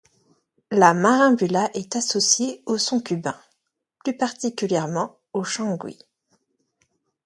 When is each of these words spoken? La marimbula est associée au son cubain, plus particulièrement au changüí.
La 0.71 0.95
marimbula 0.95 1.69
est 1.75 1.95
associée 1.95 2.63
au 2.65 2.79
son 2.79 3.01
cubain, 3.01 3.39
plus 4.03 4.17
particulièrement 4.17 5.19
au 5.31 5.43
changüí. 5.43 5.99